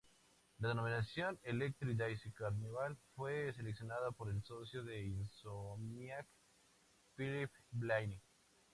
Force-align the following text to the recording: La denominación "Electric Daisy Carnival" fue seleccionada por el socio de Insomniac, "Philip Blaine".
La 0.57 0.69
denominación 0.69 1.37
"Electric 1.43 1.95
Daisy 1.95 2.31
Carnival" 2.31 2.97
fue 3.15 3.53
seleccionada 3.53 4.09
por 4.09 4.31
el 4.31 4.41
socio 4.41 4.83
de 4.83 4.99
Insomniac, 4.99 6.25
"Philip 7.15 7.51
Blaine". 7.69 8.19